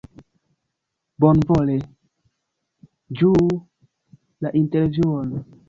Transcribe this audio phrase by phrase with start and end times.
[1.23, 1.75] Bonvole
[3.21, 3.47] ĝuu
[4.47, 5.33] la intervjuon!